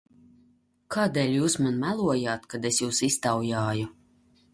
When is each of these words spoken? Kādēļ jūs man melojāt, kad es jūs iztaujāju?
Kādēļ 0.95 1.33
jūs 1.35 1.57
man 1.65 1.77
melojāt, 1.83 2.47
kad 2.53 2.65
es 2.71 2.81
jūs 2.85 3.03
iztaujāju? 3.09 3.87